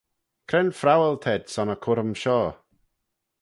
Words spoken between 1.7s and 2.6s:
y currym shoh?